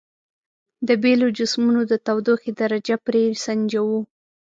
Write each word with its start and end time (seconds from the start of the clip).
د 0.87 0.89
بیلو 1.03 1.27
جسمونو 1.37 1.81
د 1.91 1.93
تودوخې 2.05 2.51
درجه 2.61 2.95
پرې 3.05 3.23
سنجوو. 3.43 3.99